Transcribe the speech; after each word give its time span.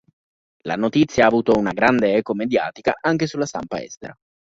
La 0.63 0.77
notizia 0.77 1.25
ha 1.25 1.27
avuto 1.27 1.53
una 1.55 1.73
grande 1.73 2.15
eco 2.15 2.33
mediatica 2.33 2.95
anche 2.99 3.27
sulla 3.27 3.45
stampa 3.45 3.83
estera. 3.83 4.15